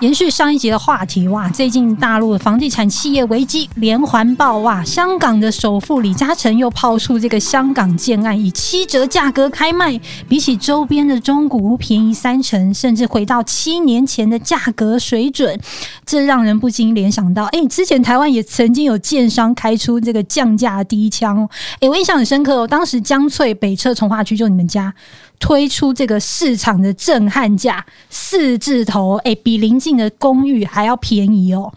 [0.00, 9.98] 延续上一集的话题，哇，最近大陆的房地产企业危机连环爆，哇，香港的首富李嘉诚又抛出这个香港建案以七折价格开卖，
[10.28, 15.58] 比起周边的中古屋便宜三成，甚至回到七年前的价格水准，
[16.04, 21.48] 这让人不禁联想到，哎，之前台湾也曾经有建商开出这个降价第一枪，
[21.80, 24.92] 哎，我印象很深刻哦，当时江翠北侧从化区就你们家。
[25.38, 31.72] 推出这个市场的震撼价四字头，哎，比邻近的公寓还要便宜哦！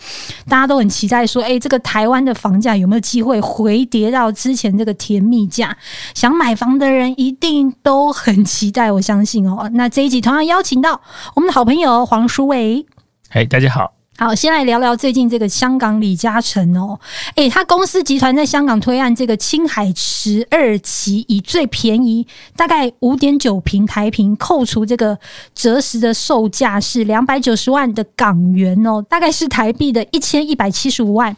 [0.48, 5.76] 大家都很期待说，哎，这个台湾的房价有没有机会回跌到之前这个甜蜜价？
[6.14, 9.70] 想买房的人一定都很期待，我相信哦。
[9.74, 11.00] 那这一集同样邀请到
[11.36, 12.86] 我们的好朋友黄书伟，
[13.30, 13.99] 嘿，大家好。
[14.20, 17.00] 好，先来聊聊最近这个香港李嘉诚哦，
[17.36, 25.18] 哎，他公司集团在香港推案这个青海十二期，以最便宜大概五点九平台平，扣除这个
[25.56, 31.34] 折实的售价是两百九十万的港元哦，大概是台币的一千一百七十五万，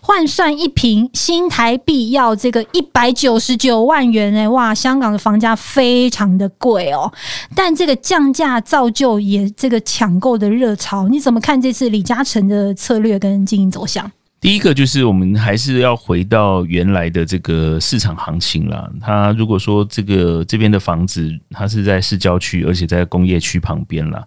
[0.00, 7.12] 换算一平新台币要这个一百九十九万元哎，哇，香港的房价非常的贵哦，
[7.54, 18.90] 但这个降价造就也这个抢购的热潮，你怎么看这次李嘉成的策略跟经营走向，第一个就是我们还是要回到原来的这个市场行情啦。
[19.00, 24.24] 它如果说这个这边的房子，它是在市郊区，而且在工业区旁边啦，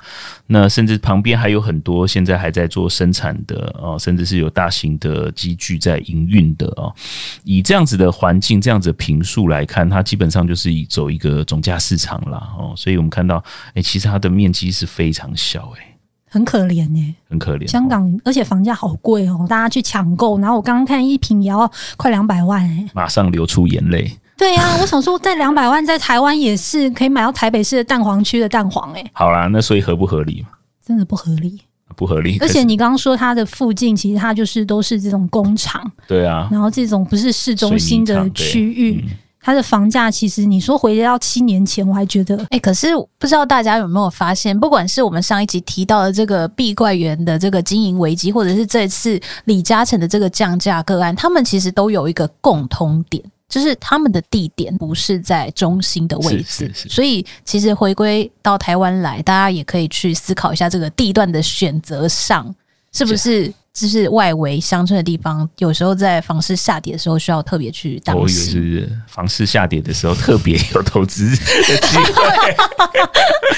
[0.47, 6.95] 那甚至旁边还有很多现在还在做生产的哦，甚至是有大型的机具在营运的哦。
[7.43, 12.73] 以这样子的环境，这样子的坪数来看，它基本上就是以走一个总价市场啦哦。
[12.77, 13.43] 所以我们看到，
[13.73, 15.94] 哎，其实它的面积是非常小，哎。
[16.29, 17.67] 很可怜哎，很可怜。
[17.67, 20.37] 香港，而且房价好贵哦，大家去抢购。
[20.39, 24.11] 然后我刚刚看一瓶也要快两百万哎，马上流出眼泪。
[24.37, 29.03] 对呀、啊， 我想说，在两百万在台湾也是可以买到台北市的蛋黄区的蛋黄哎。
[29.13, 30.45] 好啦，那所以合不合理？
[30.85, 31.61] 真的不合理，
[31.95, 32.37] 不合理。
[32.41, 35.89] 而且你刚刚说它的附近，其实它就是都是这种工厂。
[36.05, 36.49] 对啊。
[36.51, 39.03] 然后这种不是市中心的区域。
[39.45, 42.87] 它的房价其实，你说回到七年前，我还觉得，哎、欸，可是
[43.19, 56.43] 不知道大家有没有发现，不管是我们上一集提到的这个碧桂园的这个经营危机，或者是这次李嘉诚的这个降价个案，他们其实都有一个共通点，就是他们的地点不是在中心的位置。
[56.43, 56.89] 是是是。
[56.89, 62.51] 所以，其实回归到台湾来，大家也可以去思考一下，这个地段的选择上
[62.91, 63.53] 是不是。
[63.75, 68.23] 就是外围乡村的地方，有时候在房市下跌的时候，需要特别去当心。
[68.23, 72.55] 我以为是房市下跌的时候特别有投资的机会。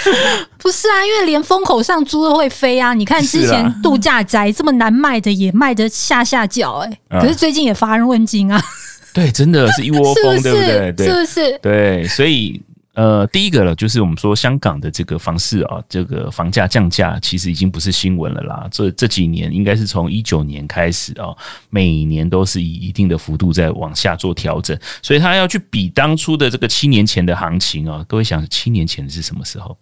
[0.57, 2.95] 不是啊，因为连风口上猪都会飞啊！
[2.95, 7.21] 你看之前度假宅这么难卖的，也卖得下下脚哎、欸。
[7.21, 8.59] 可是最近也乏人问津啊。
[9.13, 10.91] 对，真的是一窝蜂， 对不对？
[10.93, 11.59] 对，是不是？
[11.59, 12.59] 对，所以。
[12.97, 18.67] 呃，第一个呢，就是我们说香港的这个房市啊，这个房价降价其实已经不是新闻了啦。
[18.71, 21.29] 这这几年应该是从一九年开始啊，
[21.69, 28.03] 每年都是以一定的幅度在往下做调整，所以他要去比当初的这个七年前的行情啊。
[28.07, 29.77] 各位想，七年前是什么时候？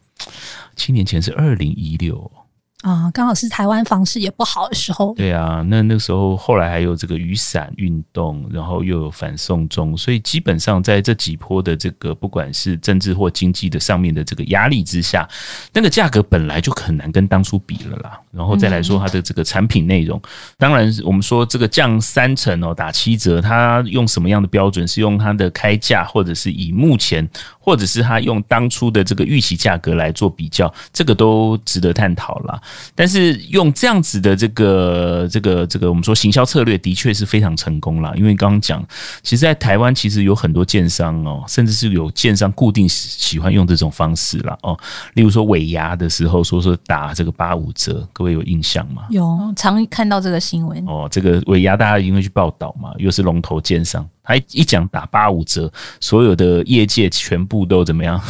[0.75, 2.29] 七年前是二零一六。
[2.85, 5.11] 啊，刚好是台湾房市也不好的时候。
[5.15, 15.27] 对啊，那那时候后来还有这个雨伞运动，然后又有反送中，所以基本上在这几波的这个不管是政治或经济的上面的这个压力之下，
[15.73, 18.19] 那个价格本来就很难跟当初比了啦。
[18.31, 20.21] 然后再来说它的这个产品内容，
[20.59, 24.87] 当然我们说这个降三成哦，打七折，它用什么样的标准？
[24.87, 27.27] 是用它的开价，或者是以目前，
[27.65, 32.61] 或者是他用当初的这个预期价格来做比较，这个都值得探讨啦。
[32.93, 38.13] 但是用这样子的这个这个这个，我们说行销策略的确是非常成功啦。
[38.15, 38.85] 因为刚刚讲，
[39.23, 44.77] 其实，在台湾其实有很多建商哦，甚至是有建商固定喜欢用这种方式啦哦。
[45.15, 49.05] 例如说尾牙的时候，说说打这个八五折，各位有印象吗？
[49.09, 51.07] 有，常看到这个新闻哦。
[51.09, 58.19] 这个尾牙大家一定会去报道嘛，又是龙头建商，他一讲打八五折，所有的业界全部都怎么样？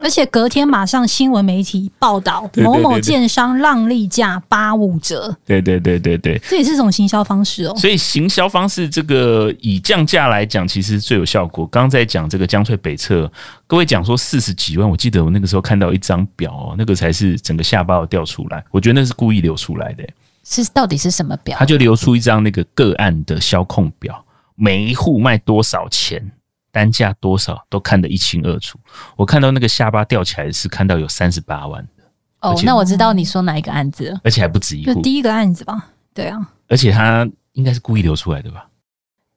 [0.00, 7.74] 而且隔天马上新闻媒体报道某某建商让利价八五折，对对对对对，这也是种行销方式哦。
[7.76, 11.66] 所以行销方式这个以降价来讲，其实最有效果。
[11.66, 13.28] 刚刚在讲这个江翠北侧，
[13.66, 18.64] 各位讲说四十几万，我记得我那个时候看到一张表哦，那个才是整个下巴要掉出来。
[18.70, 20.08] 我觉得那是故意流出来的，
[20.44, 21.58] 是到底是什么表？
[21.58, 24.24] 他就流出一张那个个案的销控表，
[24.58, 26.32] 每一户卖多少钱。
[26.70, 28.78] 单价多少都看得一清二楚。
[29.16, 32.04] 我看到那个下巴吊起来是看到有三十八万的
[32.40, 35.88] 哦，那我知道你说哪一个案子了，而且还不止一户，就第一个案子吧？
[36.14, 36.38] 对啊，
[36.68, 38.66] 而且他应该是故意流出来的吧？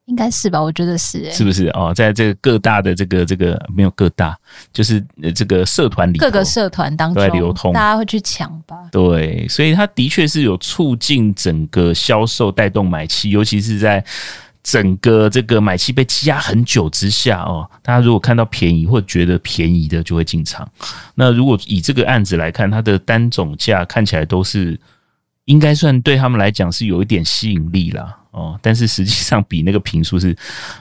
[0.06, 0.62] 应该是吧？
[0.62, 1.94] 我觉得是、欸，是不是哦？
[1.96, 4.38] 在这个各大的这个这个没有各大，
[4.74, 5.04] 就是
[5.34, 8.90] 这个社团里，各个社团当中在流通，大家会去抢吧？
[8.92, 14.04] 对，所以它的确是有促进整个销售，带动买气，尤其是在
[14.64, 20.70] 整个这个买气被积压很久之下哦，大家如果看到便宜或觉得便宜的，就会进场。
[21.16, 24.80] 那如果以这个案子来看，它的单总价看起来都是
[25.46, 28.18] 应该算对他们来讲是有一点吸引力啦。
[28.32, 30.34] 哦，但是实际上比那个评数是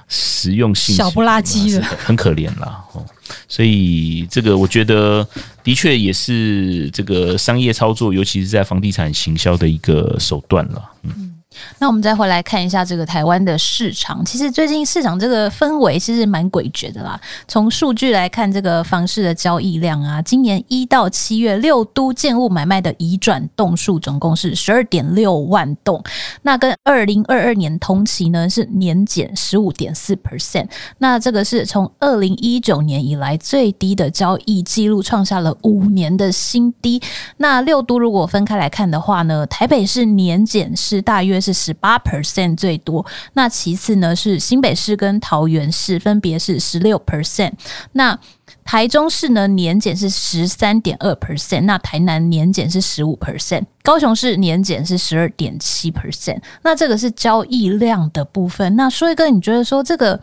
[0.09, 2.85] 实用性小不拉几的，很可怜啦。
[2.93, 3.05] 哦，
[3.49, 5.27] 所以这个我觉得
[5.65, 10.91] 的确也是这个商业操作，尤其是在房地产行销的一个手段了。
[11.03, 11.30] 嗯。
[11.79, 17.21] 那我们再回来看一下这个台湾的市场，其实最近市场这个氛围其实蛮诡谲的啦。
[17.49, 26.03] 从数据来看，这个房市的交易量啊，今年一到七月六都建物买卖的移转栋数总共是十二点六万栋，
[26.43, 30.69] 那跟二零二二年同期呢是年减十五点四 percent，
[30.99, 37.03] 那这个是从二零一九年以来最低的交易记录，创下了五年的新低。
[37.39, 41.61] 那六都如果分开来看的话呢，台北市年减是大约是。
[41.61, 43.05] 十八 percent 最多，
[43.35, 47.53] 那其次呢是新北市跟桃园市分别是十六 percent，
[47.93, 48.19] 那
[48.65, 58.75] 台中市呢年检是十三点二 percent，那台南年检是十五 percent，高雄市年检是十二点七 percent，那这个是交易量的部分。
[58.75, 60.19] 那说一个，你觉得说这个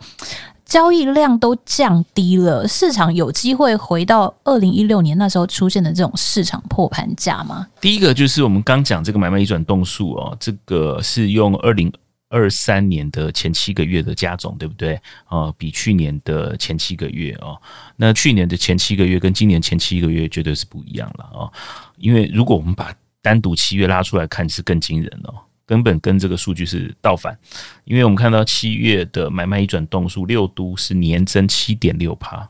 [0.68, 7.66] 交易量都降低了，市场有机会回到二零一六年那时候出现的这种市场破盘价吗？
[7.80, 11.90] 第一个就是我们刚讲这个买卖移转动数哦，这个是用二零
[12.28, 15.00] 二三年的前七个月的加总，对不对？
[15.30, 17.58] 哦，比去年的前七个月哦，
[17.96, 21.50] 那去年的前七个月跟今年前七个月绝对是不一样了哦，
[21.96, 25.34] 因为如果我们把单独七月拉出来看，是更惊人哦。
[25.68, 27.38] 根本跟这个数据是倒反，
[27.84, 32.48] 因为我们看到七月的买卖移转动数六都是年增七点六趴，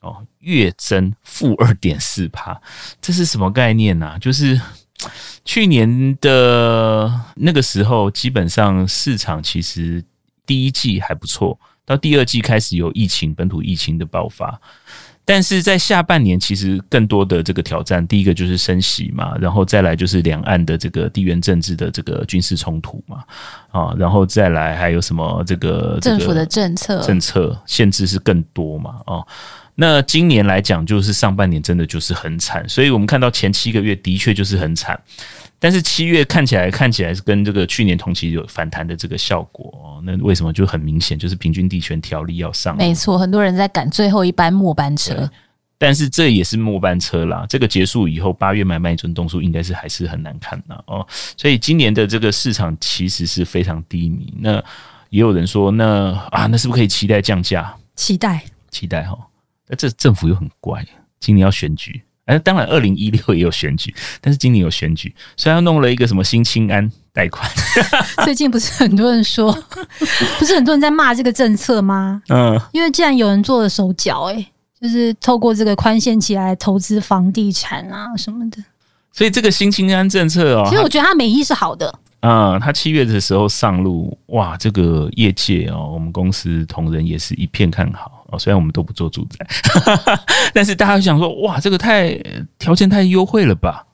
[0.00, 2.58] 哦，月增负二点四趴，
[3.02, 4.58] 这是什么概念呢、就是
[5.44, 10.02] 去年的那个时候，基本上市场其实
[10.46, 14.58] 第一季还不错，到第二季开始有疫情，本土疫情的爆发。
[15.28, 23.22] 但是在下半年，其实更多的这个挑战，第一个就是升息嘛，然后再来就是两岸的这个地缘政治的这个军事冲突嘛，
[23.70, 27.02] 啊，然后再来还有什么这个政府的政策。
[27.02, 29.26] 政策限制是更多嘛，哦，
[29.80, 35.00] 那今年来讲就是上半年真的就是很惨，所以我们看到前七个月的确就是很惨。
[35.60, 42.76] 但是七月看起来看起来是跟这个去年同期有反弹的这个效果，哦那为什么就很明显就是平均地权条例要上？
[42.76, 45.30] 没错，很多人在赶最后一班末班车。
[45.78, 51.06] 但是这也是末班车啦，这个结束以后，八月买卖移转栋数应该是还是很难看的哦。
[51.36, 54.34] 所以今年的这个市场其实是非常低迷。
[54.40, 54.56] 那
[55.10, 57.72] 也有人说，那啊，那是不是可以期待降价？
[57.94, 58.42] 期待，
[58.72, 59.16] 期待哈。
[59.68, 60.84] 那这政府又很怪，
[61.20, 62.02] 今年要选举。
[62.24, 67.50] 哎，当然，二零一六也有选举，但是今年有选举，所以他弄了一个什么新清安贷款。
[68.22, 69.50] 最近不是很多人说，
[70.38, 72.20] 不是很多人在骂这个政策吗？
[72.28, 74.46] 嗯，因为既然有人做了手脚，哎，
[74.78, 78.62] 就是透过这个宽限期来投资房地产啊什么的。
[79.10, 81.98] 所以这个新清安政策哦，其实我觉得它美意是好的。
[82.20, 88.38] 啊，他七月的时候上路，哇，这个业界哦，我们公司同仁也是一片看好哦。
[88.38, 89.46] 虽然我们都不做住宅，
[90.54, 92.18] 但是大家想说，哇，这个太
[92.58, 93.84] 条件太优惠了吧？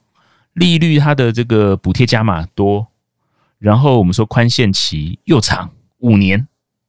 [0.53, 2.87] 利率它的这个补贴加码多，
[3.59, 6.47] 然后我们说宽限期又长五年，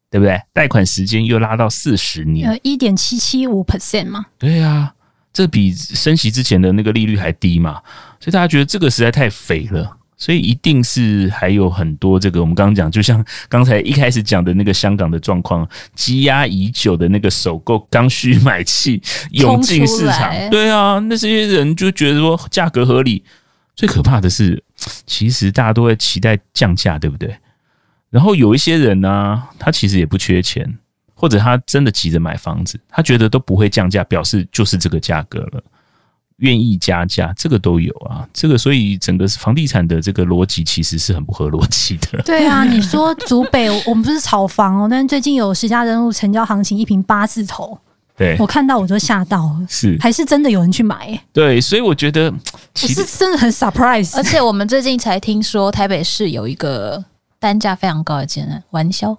[0.09, 0.41] 对不对？
[0.53, 4.27] 贷款时间又拉到四十年，呃，一点七七五 percent 嘛。
[4.39, 4.95] 对啊，
[5.33, 7.83] 这比升息之前的那个利率还低嘛，
[8.21, 9.96] 所以大家觉得这个实在太肥了。
[10.17, 23.23] 所以一定是还有很多这个，我们刚刚讲，就像刚才一开始讲的那个香港的状况，积压已久的那个首购刚需买气涌进市场，对啊，那些人就觉得说价格合理。
[23.75, 24.65] 最可怕的是，
[25.05, 27.37] 其实大家都在期待降价，对不对？
[28.09, 30.79] 然后有一些人呢、啊，他其实也不缺钱，
[31.13, 35.63] 或者他真的急着买房子，他觉得都不会降价，表示就是这个价格了。
[36.39, 42.23] 愿意加价，这个都有啊，这个所以整个房地产的这个逻辑其实是很不合逻辑的。
[42.23, 47.79] 对啊， 你说竹北，我们不是炒房哦，但是最近有十家人物成交行情一平八字头，
[48.17, 49.97] 对，我看到我就吓到了，是。
[49.99, 51.19] 还是真的有人去买？
[51.33, 52.31] 对，所以我觉得
[52.75, 57.03] 其实是真的很 surprise，而且我们最近才听说台北市有一个
[57.39, 59.17] 单价非常高的建案玩销，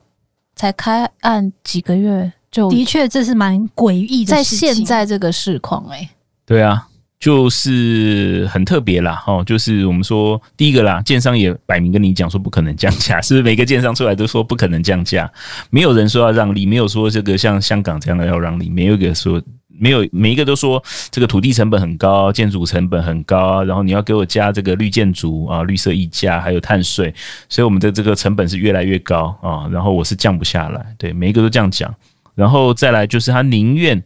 [0.56, 6.08] 才开案几个月就，的确这是蛮诡异的，在现在这个市况，哎，
[6.46, 6.87] 对啊。
[7.20, 13.44] 就是很特别啦，哦，就是我们说第一个啦，建商也摆明跟你讲说不可能降价， 是不是？
[13.44, 15.30] 每个建商出来都说不可能降价，
[15.72, 19.42] 没有人说要让利，没有说这个像香港这样的要让利，没有一个说
[19.80, 27.14] 没有，每一个都说这个土地成本很高，建筑成本很高，然后你要给我加这个绿建筑啊、绿色溢价，还有碳税，
[27.50, 31.92] 所以我们的这个成本是越来越高啊，然后我是降不下来，对，每一个都这样讲。
[32.38, 34.00] 然后再来就是他宁愿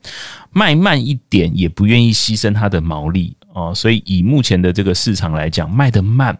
[0.51, 3.73] 卖慢一点，也不愿意牺牲他的毛利哦。
[3.75, 6.37] 所以以目前的这个市场来讲，卖得慢，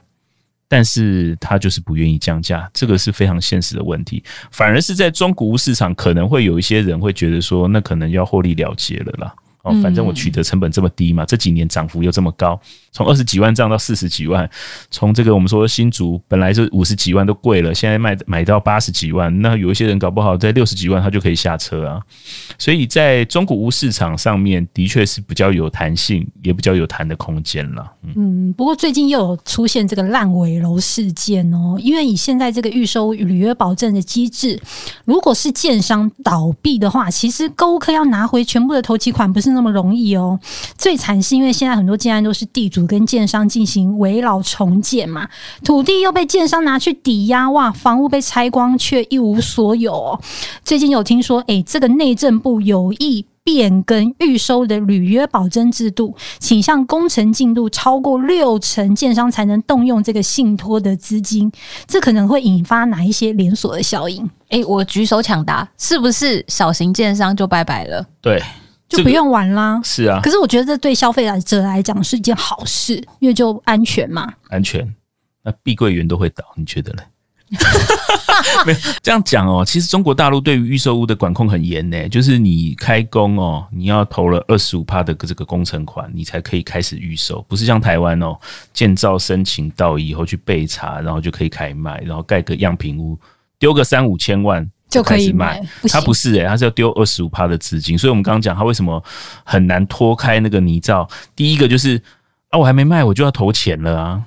[0.70, 4.24] 但是他就是不愿意降价，这个是非常现实的问题。
[4.52, 9.36] 反而是在中古物市场，可能会有一些人会觉得说，那可能要获利了结了啦。
[9.64, 12.60] 哦，反正我取得成本这么低嘛，这几年涨幅又这么高，
[12.92, 14.50] 从二十几万涨到四十几万，
[14.90, 22.02] 从这个我们说新竹本来是五十几万都贵了，现在卖买到八十几万，那有一些人搞不好在六十几万他就可以下车啊。
[22.58, 27.92] 所以在中古屋市场上面，的确是比较有弹性，也比较有弹的空间了。
[28.16, 34.60] 嗯，不过最近又有出现这个烂尾楼事件哦，因为以现在这个预收履约保证的机制，
[35.06, 40.40] 如果是建商倒闭的话，其实购物客要拿回全部的头期款不是那么容易哦，
[40.78, 45.28] 最惨是因为现在很多建案都是地主跟建商进行围老重建嘛，
[45.64, 50.22] 土地又被建商拿去抵押，哇，房屋被拆光却一无所有哦。
[50.64, 61.52] 最近有听说，诶，这个内政部有意变更预收的履约保证制度，请向工程进度超过六成，建商才能动用这个信托的资金，
[61.88, 64.30] 这可能会引发哪一些连锁的效应？
[64.50, 68.06] 诶，我举手抢答，是不是小型建商就拜拜了？
[68.22, 68.42] 对。
[68.98, 70.20] 就不用玩啦，是啊。
[70.22, 74.34] 可是我觉得这对消费者来讲是一件好事，因为就安全嘛。
[74.50, 74.94] 安全，
[75.44, 77.04] 那碧桂园都会倒，你觉得呢？
[78.66, 79.64] 没有这样讲哦。
[79.66, 88.38] 其实中国大陆对于预售屋的管控很严呢，就是你开工哦，你要投了二十五趴的这个工程款，你才可以开始预售，不是像台湾哦，
[88.74, 93.20] 建造申请到以后去备查，然后就可以开卖，然后盖个样品屋，
[93.60, 94.70] 丢个三五千万。
[94.92, 99.02] 就可以卖，他不是诶、欸，他是要丢二十五趴的资金，所以我们刚刚讲他为什么
[99.44, 101.10] 很难脱开那个泥沼。
[101.36, 102.00] 第一个就是
[102.50, 104.22] 啊，我还没卖，我就要投钱了啊。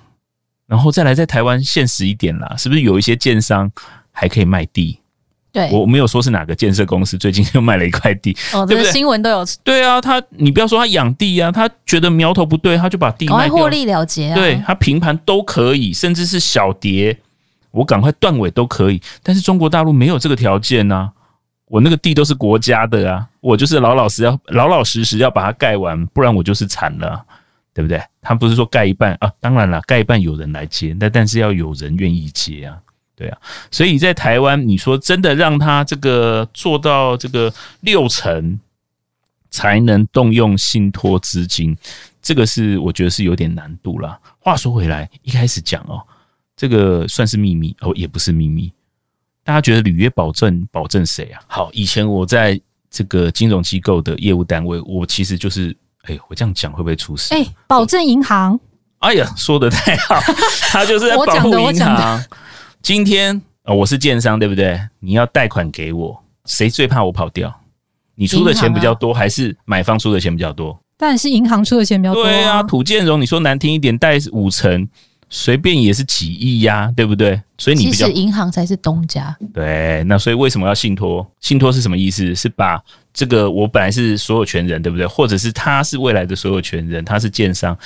[0.66, 3.70] 然后再来，在台湾现实一点啦，是不是有一些建商
[4.10, 4.98] 还可以卖地？
[5.52, 9.44] 对，我没有说是哪个建设公司最近又卖了一块地，哦，这个新闻都有。
[9.62, 14.34] 对啊，他你不要说他养地啊，他觉得苗头不对，他就把地卖掉，获利了结啊。
[14.34, 17.16] 对，他平盘都可以，甚至是小跌。
[17.74, 21.10] 我赶快断尾都可以，但是中国大陆没有这个条件呐。
[21.66, 27.24] 我那个地都是国家的啊，我就是老老实要老老实实要把它盖完，不然我就是惨了，
[27.72, 28.00] 对不对？
[28.20, 32.76] 他不是说盖一半啊，当然了，盖一半有人来接，但但是要有人愿意接啊，
[33.16, 33.38] 对啊。
[33.70, 38.60] 所以在台湾，你说真的让他这个做到这个六成
[39.50, 41.76] 才能动用信托资金，
[42.22, 44.20] 这个是我觉得是有点难度啦。
[44.38, 46.00] 话说回来，一开始讲哦。
[46.56, 48.72] 这个算是秘密哦，也不是秘密。
[49.42, 51.40] 大家觉得履约保证保证谁啊？
[51.46, 52.58] 好，以前我在
[52.90, 57.34] 这个金融机构的业务单位，我其实就是，哎，我这样讲会不会出事？
[57.34, 58.58] 哎，保证银行。
[59.00, 60.18] 哎呀，说得太好，
[60.72, 62.24] 他就是在保护银行。
[62.80, 64.80] 今天啊，我是建商，对不对？
[65.00, 67.54] 你要贷款给我，谁最怕我跑掉？
[68.14, 70.80] 你出的钱比较多，还是买方出的钱比较多？
[70.96, 72.22] 当然是银行出的钱比较多。
[72.22, 74.88] 对啊，土建融，你说难听一点，贷五成。
[75.36, 77.42] 随便也是几亿呀，对不对？
[77.58, 79.36] 所以你其实银行才是东家。
[79.52, 81.28] 对，那所以为什么要信托？
[81.40, 82.32] 信托是什么意思？
[82.36, 82.80] 是把
[83.12, 85.04] 这个我本来是所有权人，对不对？
[85.04, 87.76] 或者是他是未来的所有权人，他是建商，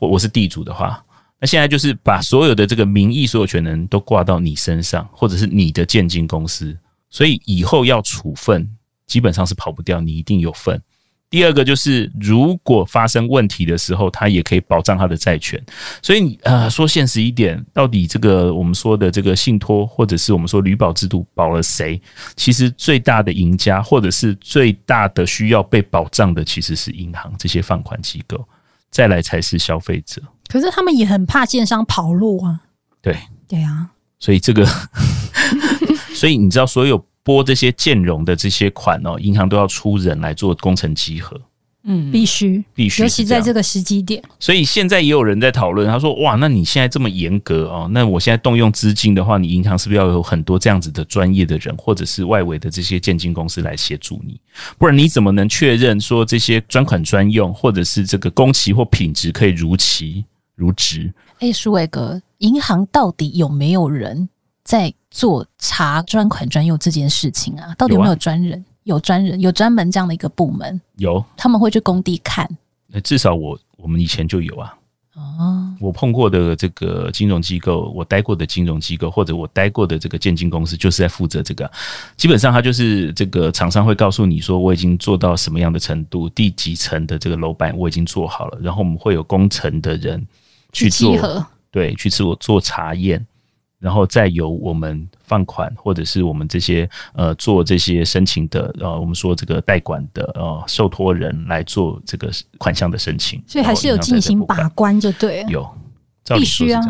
[0.00, 1.00] 我我是地主的话，
[1.38, 6.76] 那现在就是把所有的这个名义所有权人都挂到你身上，或者是你的建金公司，
[7.08, 8.68] 所以以后要处分，
[9.06, 10.82] 基本上是跑不掉，你一定有份。
[11.36, 15.62] 第二个就是，如果发生问题的时候，他也可以保障他的债权。
[16.00, 22.00] 所以，呃，说现实一点，到底这个我们说的这个信托，或者是我们说旅保制度保了谁？
[22.36, 28.42] 其实最大的赢家，或者是最大的需要被保障的，其实是银行这些放款机构，
[28.90, 30.22] 再来才是消费者。
[30.48, 32.62] 可是他们也很怕建商跑路啊。
[33.02, 33.14] 对，
[33.46, 33.90] 对啊。
[34.18, 34.66] 所以这个，
[36.16, 37.04] 所以你知道所有。
[37.26, 41.36] 拨这些建融的这些款哦，银行都要出人来做工程集合，
[41.82, 44.22] 嗯，必须必须，尤其在这个时机点。
[44.38, 54.40] 所以现在也有人在讨论，他说：“哇，那你现在这么严格哦，那我现在动用资金的话，你银行是不是要有很多这样子的专业的人，或者是外围的这些建金公司来协助你？
[54.78, 64.28] 不然你怎么能确认说这些专款专用，或者是这个工期或品质可以如期如值？”哎，书纬哥，银行到底有没有人
[64.66, 68.62] 在做查专款专用这件事情啊，到底有没有专人？
[68.82, 70.80] 有专、啊、人，有专门这样的一个部门。
[70.96, 72.48] 有，他们会去工地看。
[72.88, 74.74] 那至少我我们以前就有啊。
[75.14, 81.70] 哦，我碰过的这个金融机构，我待过的金融机构，或者我待过的这个建金公司，就是在负责这个。
[82.16, 90.26] 基本上，它就是这个厂商会告诉你说，我已经做到什么样的程度，第几层的这个楼板我已经做好了，然后我们会有工程的人
[90.72, 93.24] 去做，对，去做做查验。
[93.78, 105.48] 然后再由我们放款，或者是我们这些呃做这些申请的呃，我们说这个代管的呃受托人来做这个款项的申请，所以还是有进行把关，就对了。
[105.50, 105.68] 有，
[106.24, 106.82] 必须啊。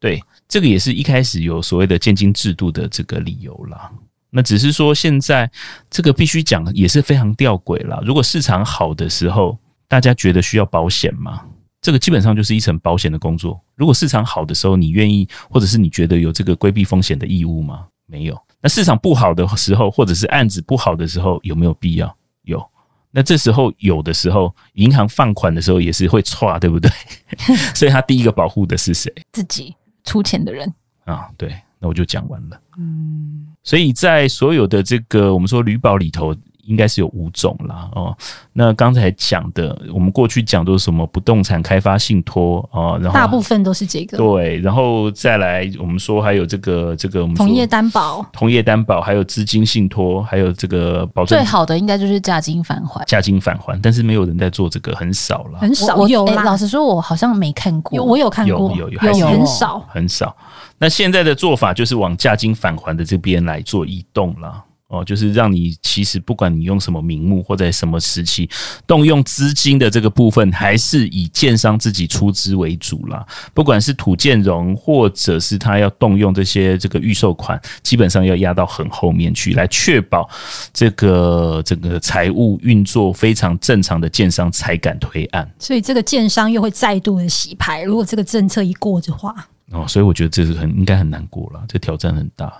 [0.00, 3.90] 对，这个也是一开始有所谓的建金制度的这个理由啦。
[4.30, 5.50] 那只是说现在
[5.90, 8.00] 这个必须讲也是非常吊诡啦。
[8.04, 11.42] 如果市场好的时候，大家觉得需要保险吗？
[11.88, 13.58] 这个基本上就是一层保险的工作。
[13.74, 17.86] 如果市场好的时候，你愿意，或者是你觉得有这个规避风险的义务吗？
[18.04, 18.38] 没有。
[18.60, 22.14] 那市场不好的时候，或者是案子不好的时候，有没有必要？
[22.42, 22.62] 有。
[23.10, 26.90] 那这时候有的时候，银行放款的时候也是会错，对不对？
[27.74, 29.10] 所以他第一个保护的是谁？
[29.32, 30.70] 自己出钱的人
[31.06, 31.30] 啊。
[31.38, 32.60] 对，那我就讲完了。
[32.76, 33.46] 嗯。
[33.62, 36.36] 所以在所有的这个我们说旅保里头。
[36.68, 38.16] 应该是有五种啦哦。
[38.52, 44.18] 那刚才讲的，我们过去讲都是什么不动产开发信托哦，然后大部分都是这个。
[44.18, 51.38] 对，然后再来我们说还有这个这个我们同业担保、同业担保，还有资金信托，还有这个保证。
[51.38, 56.42] 最好的应该就是价金返还，价金返还，但是没有人在做这个，很少了，很少有啦。
[56.44, 60.36] 老实说，我好像没看过，有我有看过，有有有，很少很少。
[60.78, 64.64] 那现在的做法就是往价金返还的这边来做移动了。
[64.88, 68.48] 哦，就是让你其实不管你用什么名目或在什么时期
[68.86, 73.26] 动用资金的这个部分，还是以建商自己出资为主啦。
[73.52, 80.26] 不管是土建融，或者是他要动用这些这个预售款，基本上要压到很后面去，来确保
[80.72, 85.46] 这个整个财务运作非常正常的建商才敢推案。
[85.58, 89.34] 所以这个建商又会再度的洗牌，如果这个政策一过的话，
[89.70, 92.50] 哦，所以我觉得这是很应该很难过了，这挑战很大。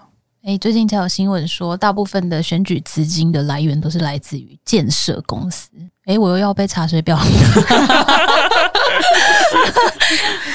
[0.45, 5.69] 哎，最近才有新闻说，大部分的选举资金的来源都是来自于建设公司。
[6.07, 7.25] 哎，我又要被查水表了。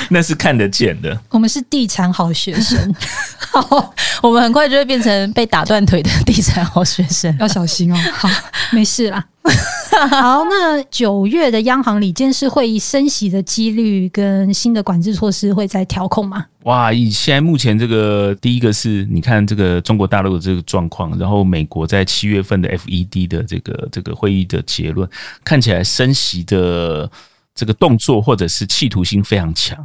[0.09, 1.19] 那是看得见的。
[1.29, 2.95] 我们是地产好学生，
[3.37, 7.95] 好，我们很快就会变成被打断腿的地产好学生，要小心哦。
[8.13, 8.29] 好，
[8.71, 9.23] 没事啦。
[10.09, 16.45] 好，那九月的央行理监事会议升息的几率跟新的管制措施会在调控吗？
[16.63, 25.07] 哇，以现在目前这个第一个是你看这个中国大陆的这个状况，然后美国在七月份的 FED 的这个这个会议的结论，
[25.43, 27.09] 看起来升息的
[27.53, 29.77] 这个动作或者是企图心非常强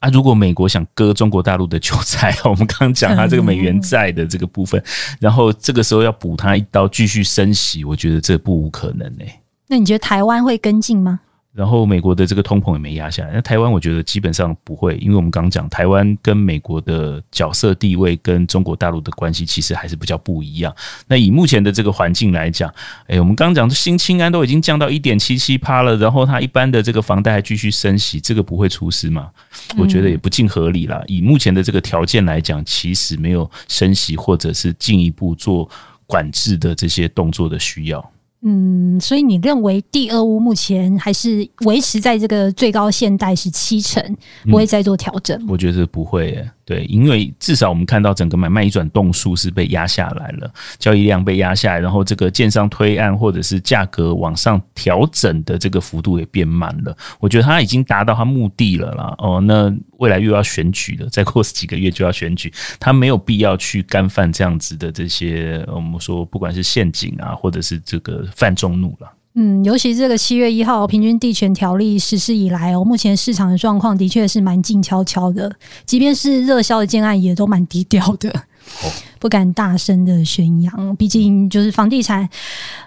[0.00, 0.08] 啊。
[0.10, 4.82] 如果美国想割中国大陆的韭菜， 我们刚刚讲它这个美元债的这个部分，
[5.18, 9.40] 然后这个时候要补它一刀继续升息，我觉得这不无可能呢、欸。
[9.68, 11.20] 那你觉得台湾会跟进吗？
[11.54, 20.72] 然后美国的这个通膨也没压下来，那台湾我觉得基本上不会，因为我们刚刚讲台湾跟美国的角色地位跟中国大陆的关系其实还是比较不一样。
[21.08, 22.72] 那以目前的这个环境来讲，
[23.08, 29.28] 哎，我们刚刚讲的新青安都已经降到一点七七趴了，然后它一般的这个房贷还继续升息，这个不会出事吗？
[29.76, 31.02] 我觉得也不尽合理啦。
[31.08, 35.68] 以目前的这个条件来讲，其实没有升息或者是进一步做
[36.06, 38.12] 管制的这些动作的需要。
[38.42, 45.36] 嗯，所以你认为第二屋目前还是维持在这个最高限贷是七成，不会再做调整？
[45.42, 46.50] 嗯，我觉得不会耶。
[46.68, 56.94] 对，因为至少我们看到整个买卖移转动数是被压下来了，交易量被压下来，然后这个建商推案或者是价格往上调整的这个幅度也变慢了。
[57.20, 59.14] 我觉得他已经达到他目的了啦。
[59.16, 69.10] 哦，那未来又要选举了，再过几个月就要选举，他没有必要去干犯这样子的这些我们说不管是陷阱啊，或者是这个犯众怒了。
[69.40, 75.48] 嗯，尤其这个七月一号平均地权条例实施以来哦，目前市场的状况的确是蛮静悄悄的，
[75.86, 78.34] 即便是热销的建案也都蛮低调的，
[79.20, 80.96] 不敢大声的宣扬。
[80.96, 82.28] 毕竟就是房地产，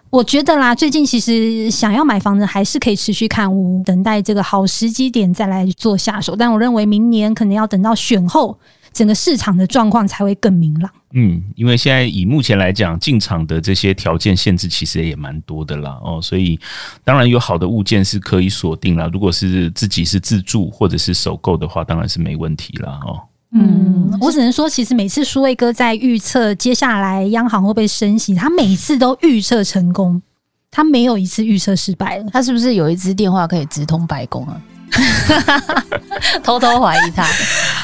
[0.10, 6.36] 我觉得啦，最近其实想要买房子还是可以持续看屋，等待这个好时机点再来做下手。
[6.36, 8.60] 但我认为明年可能要等到选后，
[8.94, 10.92] 整个市场的状况才会更明朗。
[11.14, 16.60] 嗯，因为现在以目前来讲，进场的这些条件限制其实也蛮多的啦哦，所以
[17.04, 19.10] 当然有好的物件是可以锁定啦。
[19.12, 23.20] 如果是自己是自住或者是首购的话，当然是没问题啦哦。
[23.54, 30.22] 嗯，我只能说，其实每次苏卫哥在预测接下来央行会不会升息，他每次都预测成功，
[30.70, 32.26] 他没有一次预测失败了。
[32.32, 34.62] 他是不是有一支电话可以直通白宫啊？
[36.42, 37.26] 偷偷怀疑他。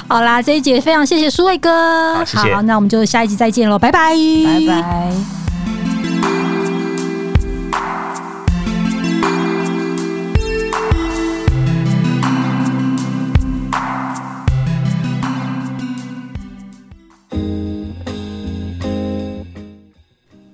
[0.09, 4.15] 好啦，这一集非常谢谢苏卫哥，好，那我们就下一集再见喽，拜拜，
[4.45, 5.13] 拜拜。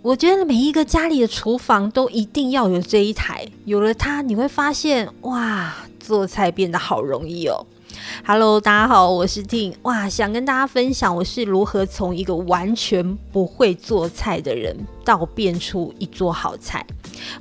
[0.01, 7.65] 我觉得每一个家里的厨房都一定要有这一台，有了它，你会发现哇，做菜变得好容易哦。
[8.25, 9.75] Hello，大家好，我是 t i n。
[9.83, 16.85] 哇，想跟大家分享我是如何从一个完全不会做菜的人，到变出一桌好菜。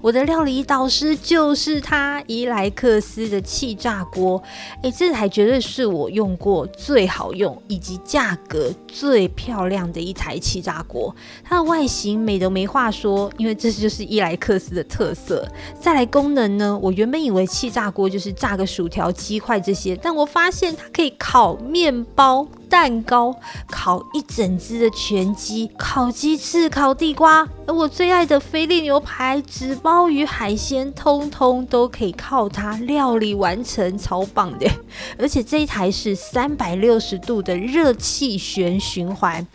[0.01, 4.40] 我的料理导师就是他，伊莱克斯的气炸锅。
[4.83, 11.14] 哎，这台绝对是我用过最好用以及价格最漂亮的一台气炸锅。
[11.42, 15.46] 它的外形美得没话说，因为这就是伊莱克斯的特色。
[15.81, 22.46] 再来功能呢，我原本以为气炸锅就是炸个薯条、鸡块这些，但我发现它可以烤面包。
[22.73, 23.39] 蛋糕、
[23.71, 34.67] 烤一整只的全鸡、烤鸡翅、烤地瓜，而我最爱的菲力牛排、纸包鱼、海鲜，通通都可以靠它料理完成，超棒的！
[35.19, 39.47] 而且这一台是三百六十度的热气旋循环，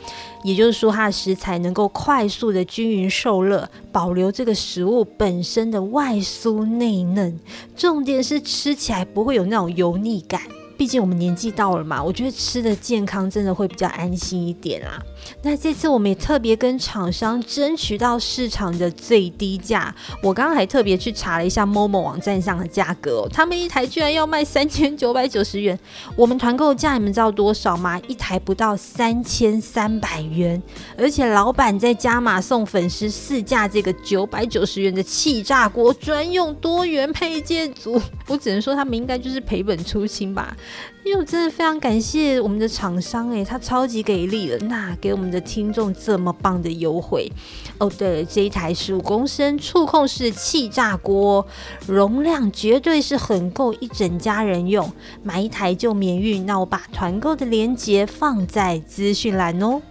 [0.43, 7.39] 也就是说它的食材能够快速的均匀受热，保留这个食物本身的外酥内嫩。
[7.75, 10.39] 重点是吃起来不会有那种油腻感。
[10.77, 15.01] 毕竟我们年纪到了嘛，我觉得吃的健康真的会比较安心一点啦。
[15.41, 19.93] 那这次我们也特别跟厂商争取到市场的最低价。
[20.21, 25.77] 我刚刚还特别去查了一下 Momo 网站上的价格，他们一台居然要卖三千九百九十元。
[26.15, 27.99] 我们团购价你们知道多少吗？
[28.07, 30.61] 一台不到三千三百元，
[30.97, 37.99] 而且老板在加码送粉丝四架这个九百九十元的气炸锅专用多元配件组。
[38.27, 40.55] 我只能说他们应该就是赔本出清吧。
[41.03, 47.31] 因为我真的非常感谢我们的厂商，诶，他超级给力了，那给我们的听众这么棒的优惠
[47.77, 47.89] 哦。
[47.97, 51.47] 对了，这一台十五公升触控式气炸锅，
[51.85, 54.91] 容量绝对是很够一整家人用，
[55.23, 56.45] 买一台就免运。
[56.45, 59.81] 那我把团购的链接放在资讯栏哦。